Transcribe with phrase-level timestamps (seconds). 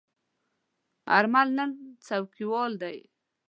[1.15, 1.71] آرمل نن
[2.05, 2.97] څوکیوال دی.